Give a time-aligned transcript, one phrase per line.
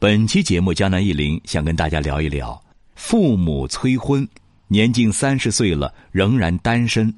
[0.00, 2.58] 本期节目，江南一林想跟大家聊一聊：
[2.94, 4.26] 父母催婚，
[4.66, 7.14] 年近三十岁了仍然单身，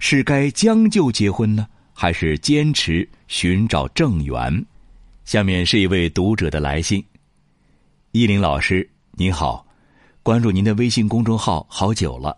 [0.00, 4.66] 是该将就结婚呢，还是坚持寻找正缘？
[5.24, 7.04] 下面是一位读者的来信。
[8.10, 9.64] 依林老师，您好，
[10.24, 12.36] 关注您的微信公众号好久了，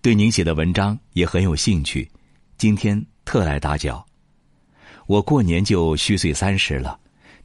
[0.00, 2.08] 对您写的文章也很有兴趣，
[2.56, 4.06] 今天特来打搅。
[5.08, 6.96] 我过年就虚岁三十了，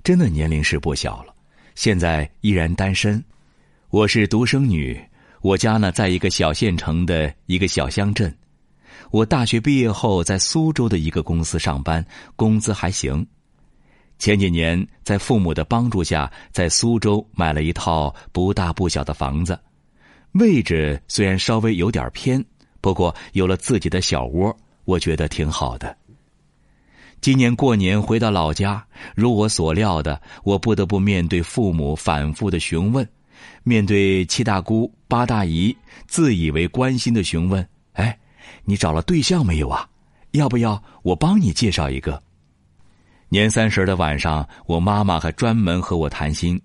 [0.03, 1.33] 真的年龄是不小了，
[1.79, 3.23] 现在依然单身。
[3.89, 5.01] 我是独生女，
[5.39, 8.37] 我家呢在一个小县城的一个小乡镇。
[9.11, 13.25] 我大学毕业后在苏州的一个公司上班，工资还行。
[14.17, 19.57] 前几年，在父母的帮助下，在苏州买了一套不大不小的房子，
[20.33, 22.43] 位置虽然稍微有点偏，
[22.81, 25.95] 不过有了自己的小窝，我觉得挺好的。
[27.21, 28.81] 今年过年回到老家，
[29.13, 33.07] 如我所料的，我不得不面对父母反复的询问，
[33.63, 35.75] 面对七大姑八大姨
[36.07, 38.17] 自以为关心的询问：“哎，
[38.63, 39.87] 你找了对象没有啊？
[40.31, 42.21] 要不要我帮你介绍一个？”
[43.27, 46.59] 年三十的晚上，我妈妈还专门和我谈心。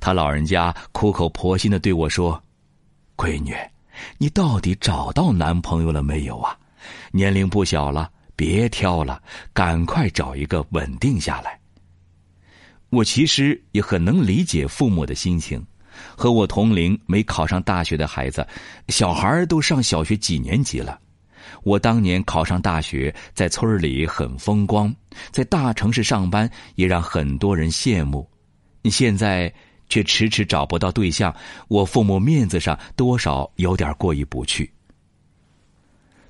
[0.00, 2.42] 她老人家苦口婆心的对我说
[3.14, 3.54] ：“闺女，
[4.16, 6.56] 你到底找到男朋友了没有啊？
[7.12, 9.20] 年龄不小了，别挑了，
[9.52, 11.58] 赶快找一个稳定下来。”
[12.90, 15.66] 我其实也很能理解父母的心情。
[16.16, 18.46] 和我同龄没考上大学的孩子，
[18.86, 21.00] 小孩都上小学几年级了。
[21.64, 24.94] 我当年考上大学，在村里很风光，
[25.32, 28.30] 在大城市上班也让很多人羡慕。
[28.80, 29.52] 你现在
[29.88, 31.34] 却迟迟找不到对象，
[31.66, 34.72] 我父母面子上多少有点过意不去。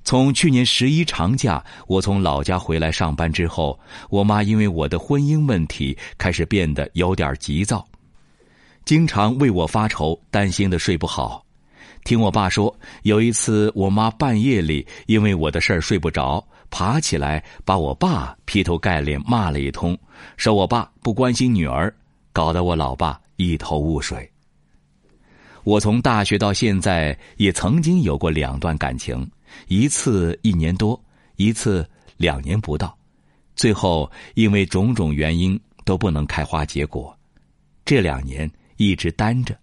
[0.08, 3.78] 从去年十一长假，我从老家回来上班之后，
[4.08, 7.86] 我妈因为我的婚姻问题开始变得有点急躁，
[8.86, 11.44] 经常为我发愁，担心的睡不好。
[12.04, 19.94] 听我爸说，有一次我妈半夜里因为我的事儿睡不着，爬起来把我爸劈头盖脸骂了一通，
[20.38, 21.94] 说我爸不关心女儿，
[22.32, 24.26] 搞得我老爸一头雾水。
[25.64, 29.30] 我从大学到现在也曾经有过两段感情，
[29.66, 31.02] 一次一年多，
[31.36, 32.96] 一次两年不到，
[33.56, 37.16] 最后因为种种原因都不能开花结果，
[37.84, 39.58] 这两年一直单着。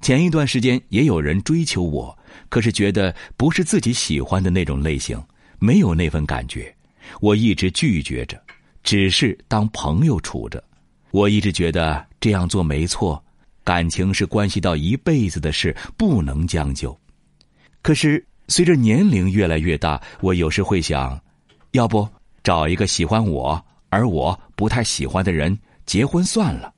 [0.00, 2.16] 前一段时间也有人追求我，
[2.48, 5.22] 可是觉得不是自己喜欢的那种类型，
[5.58, 6.74] 没有那份感觉，
[7.20, 8.40] 我一直拒绝着，
[8.82, 10.62] 只是当朋友处着。
[11.10, 13.22] 我一直觉得这样做没错，
[13.64, 16.96] 感情是关系到一辈子的事，不能将就。
[17.82, 21.18] 可是随着年龄越来越大，我有时会想，
[21.70, 22.06] 要不
[22.42, 25.56] 找一个喜欢我而我不太喜欢的人
[25.86, 26.74] 结婚算了。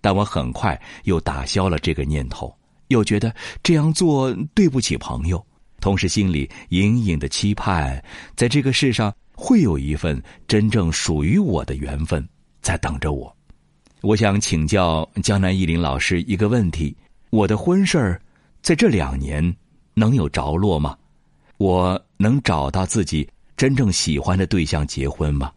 [0.00, 2.56] 但我很快又打消了这个念头，
[2.88, 5.44] 又觉得这样做对不起朋友，
[5.80, 8.00] 同时心里隐隐的期盼，
[8.36, 12.24] 在这个世上会有一份真正属于我的缘分
[12.62, 13.36] 在等着我。
[14.00, 16.96] 我想请教江南一林老师一个问题：
[17.30, 18.22] 我的婚事儿
[18.62, 19.56] 在这两年
[19.94, 20.96] 能有着落吗？
[21.56, 25.52] 我能找到自己真正喜欢的对象结婚吗？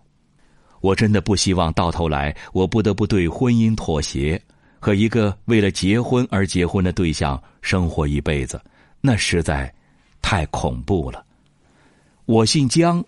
[0.80, 4.40] 我真的不希望到头来，我不得不对婚姻妥协，
[4.80, 8.62] 和一个为了结婚而结婚的对象生活一辈子，
[9.02, 9.74] 那实在
[10.22, 11.26] 太恐怖了。
[12.26, 13.04] 我姓江，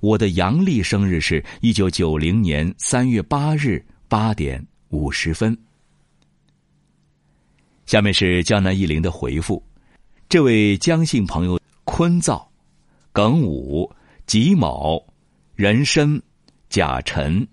[0.00, 5.56] 我的阳历生日是一九九零年三月八日八点五十分。
[7.86, 9.62] 下面是江南一林的回复：
[10.34, 12.50] 这位江姓朋友，坤造、
[13.12, 13.88] 庚午、
[14.26, 15.00] 己卯、
[15.54, 16.20] 壬申。
[16.68, 17.46] 甲辰，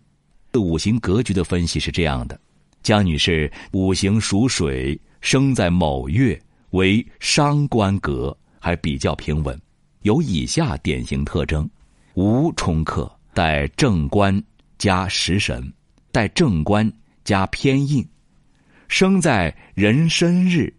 [0.56, 2.42] 五行格局的分析是这样的：
[2.82, 6.42] 江女士五行属水，生在卯月，
[6.72, 9.56] 为伤官格，还比较平稳，
[10.02, 11.70] 有以下典型特征：
[12.16, 14.44] 无冲克，带正官
[14.80, 15.72] 加食神，
[16.12, 16.92] 带正官
[17.24, 18.04] 加偏印，
[18.88, 20.74] 生在壬申日，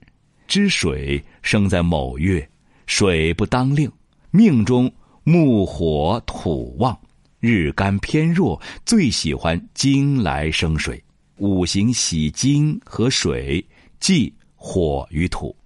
[0.53, 2.47] 之水生在卯月，
[2.85, 3.91] 水不当令，
[4.31, 4.93] 命中
[5.25, 6.95] 木火土旺。
[7.41, 11.03] 日干偏弱，最喜欢金来生水，
[11.39, 13.67] 五行喜金和水，
[13.99, 15.57] 忌火与土。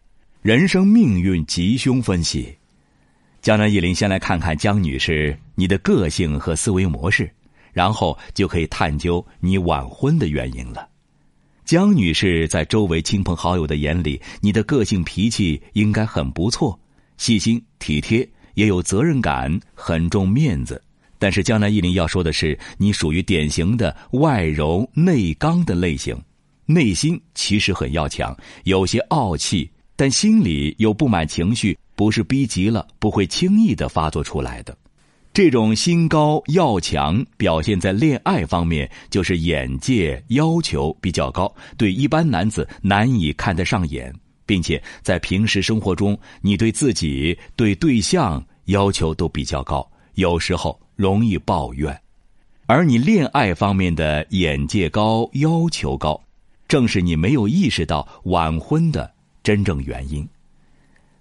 [0.41, 2.57] 人生命运吉凶分析，
[3.43, 7.29] 江南一林先来看看江女士你的个性和思维模式，
[7.73, 10.89] 然后就可以探究你晚婚的原因了。
[11.67, 16.79] 江女士在周围亲朋好友的眼里，你的个性脾气应该很不错，
[17.17, 20.81] 细心体贴，也有责任感，很重面子。
[21.19, 26.17] 但是江南一林要说的是，你属于典型的外柔内刚的类型，
[26.67, 34.79] 内心其实很要强，有些傲气，但心里有不满情绪，不是逼急了不会轻易的发作出来的。
[35.37, 44.11] 这种心高要强表现在恋爱方面，就是眼界要求比较高，对一般男子难以看得上眼，
[44.47, 52.01] 并且在平时生活中，你对自己对对象要求都比较高，有时候容易抱怨，
[52.65, 56.19] 而你恋爱方面的眼界高要求高。
[56.67, 59.13] 正是你没有意识到晚婚的
[59.43, 60.27] 真正原因。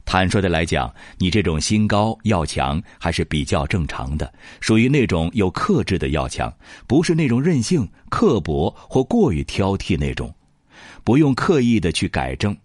[0.06, 4.32] 坦率的来讲，你这种心高要强还是比较正常的，
[4.62, 6.54] 属于那种有克制的要强，
[6.88, 10.34] 不是那种任性、刻薄或过于挑剔那种。
[11.04, 12.56] 不用刻意的去改正，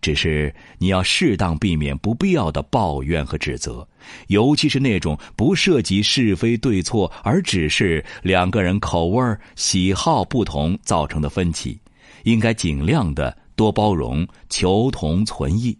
[0.00, 3.86] 只是你要适当避免不必要的抱怨和指责，
[4.28, 11.78] 尤其是那种不涉及是非对错，而只是两个人口味喜好不同造成的分歧。
[12.24, 15.76] 应该尽量的多包容，求同存异。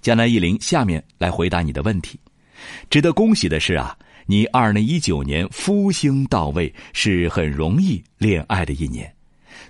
[0.00, 2.18] 江南一林，下面来回答你的问题。
[2.90, 3.96] 值得恭喜的是啊，
[4.26, 9.12] 你二零一九年夫星到位，是很容易恋爱的一年。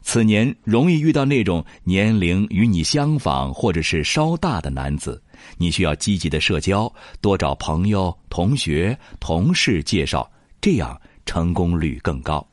[0.03, 5.21] 此年容易遇到那种年龄与你相仿或者是稍大的男子，
[5.57, 10.31] 你需要积极的社交，多找朋友、同学、同事介绍，
[10.61, 12.47] 这样成功率更高。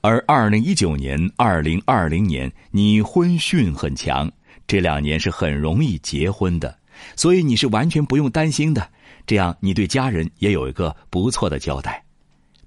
[0.00, 4.30] 而二零一九年、二零二零年，你婚讯很强，
[4.66, 6.76] 这两年是很容易结婚的，
[7.16, 8.88] 所以你是完全不用担心的。
[9.26, 12.02] 这样，你对家人也有一个不错的交代，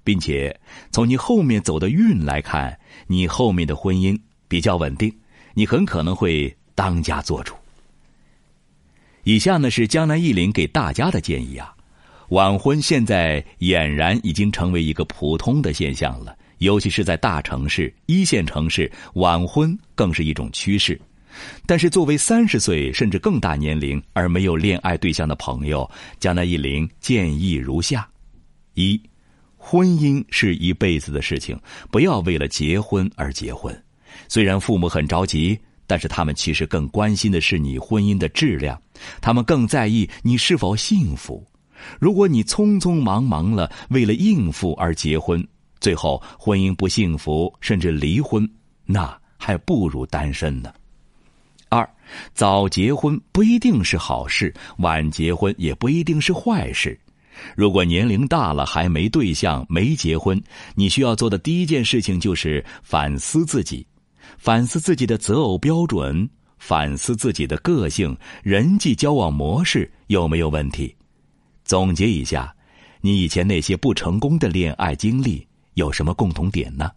[0.02, 0.58] 并且
[0.90, 4.18] 从你后面走的运来看，你后面的婚姻
[4.48, 5.12] 比较稳定，
[5.54, 7.54] 你很可能会当家做主。
[9.24, 11.74] 以下呢是江南忆林给大家的建议啊，
[12.30, 16.36] 晚婚现在俨然已经成为一个普通的现象了。
[16.58, 21.00] 尤其是在大城市、一线城市，晚婚更是一种趋势。
[21.66, 25.88] 但是，作为三十岁甚至更大年龄而没有恋爱对象的朋友，
[26.18, 28.08] 江南一林建议如下：
[28.74, 29.00] 一，
[29.56, 31.58] 婚姻是一辈子的事情，
[31.90, 33.76] 不要为了结婚而结婚。
[34.28, 38.80] 虽然父母很着急，但是他们其实更关心的是你婚姻的质量，
[39.20, 41.46] 他们更在意你是否幸福。
[42.00, 45.46] 如果你匆匆忙忙了，为了应付而结婚，
[45.80, 48.48] 最后婚姻不幸福，甚至离婚，
[48.84, 50.72] 那还不如单身呢。
[52.34, 56.98] 早结婚不一定是好事，晚结婚也不一定是坏事。
[57.54, 60.42] 如果年龄大了还没对象、没结婚，
[60.74, 63.86] 你需要做的第一件事情就是反思自己，
[64.38, 66.28] 反思自己的择偶标准，
[66.58, 70.94] 反思自己的个性、人际交往模式有没有问题。
[71.64, 72.52] 总结一下，
[73.00, 75.46] 你以前那些不成功的恋爱经历。
[75.74, 76.90] 有什么共同点呢？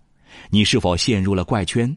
[0.50, 1.96] 你是否陷入了怪圈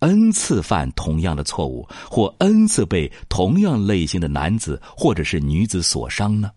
[0.00, 6.50] ，n 次犯同样的错误，或 n 次被同样类型的男子或者是女子所伤呢？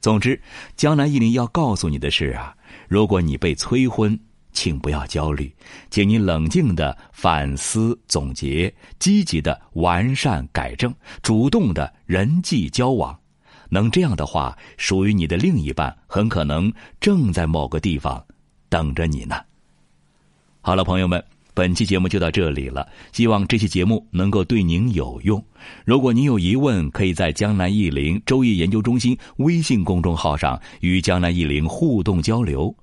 [0.00, 0.40] 总之，
[0.76, 2.54] 江南一林要告诉你的是啊，
[2.88, 4.18] 如果你被催婚，
[4.52, 5.54] 请不要焦虑，
[5.90, 13.18] 请你冷静的反思总结，积极的完善改正，主动的人际交往，
[13.68, 18.24] 能这样的话，属于你的另一半很可能正在某个地方。
[18.70, 19.34] 等着你呢。
[20.60, 21.22] 好了，朋友们，
[21.54, 22.88] 本期节目就到这里了。
[23.12, 25.42] 希望这期节目能够对您有用。
[25.84, 32.74] 如果您有疑问，可以在江南易林周易研究中心微信公众号上与江南易林互动交流。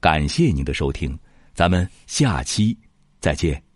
[0.00, 1.18] 感谢您的收听，
[1.54, 2.76] 咱们下期
[3.20, 3.73] 再见。